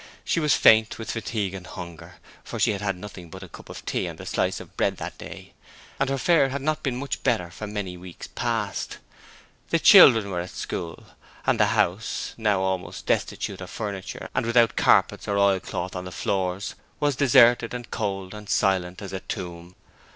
She 0.25 0.39
was 0.39 0.55
faint 0.55 0.97
with 0.97 1.11
fatigue 1.11 1.53
and 1.53 1.67
hunger, 1.67 2.15
for 2.43 2.57
she 2.59 2.71
had 2.71 2.81
had 2.81 2.95
nothing 2.95 3.29
but 3.29 3.43
a 3.43 3.47
cup 3.47 3.69
of 3.69 3.85
tea 3.85 4.07
and 4.07 4.19
a 4.19 4.25
slice 4.25 4.59
of 4.59 4.75
bread 4.75 4.97
that 4.97 5.15
day, 5.19 5.53
and 5.99 6.09
her 6.09 6.17
fare 6.17 6.49
had 6.49 6.63
not 6.63 6.81
been 6.81 6.97
much 6.97 7.21
better 7.21 7.51
for 7.51 7.67
many 7.67 7.97
weeks 7.97 8.25
past. 8.25 8.97
The 9.69 9.77
children 9.77 10.31
were 10.31 10.39
at 10.41 10.49
school, 10.49 11.03
and 11.45 11.59
the 11.59 11.67
house 11.77 12.33
now 12.35 12.61
almost 12.61 13.05
destitute 13.05 13.61
of 13.61 13.69
furniture 13.69 14.27
and 14.33 14.43
without 14.43 14.75
carpets 14.75 15.27
or 15.27 15.37
oilcloth 15.37 15.95
on 15.95 16.05
the 16.05 16.11
floors 16.11 16.73
was 16.99 17.15
deserted 17.15 17.75
and 17.75 17.91
cold 17.91 18.33
and 18.33 18.49
silent 18.49 19.03
as 19.03 19.13
a 19.13 19.19
tomb. 19.19 19.75